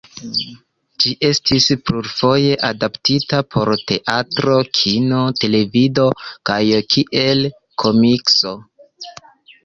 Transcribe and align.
Ĝi 1.03 1.09
estis 1.27 1.65
plurfoje 1.89 2.55
adaptita 2.69 3.41
por 3.55 3.69
teatro, 3.91 4.55
kino, 4.79 5.19
televido 5.41 6.05
kaj 6.51 6.57
kiel 6.95 7.43
komikso. 7.85 8.55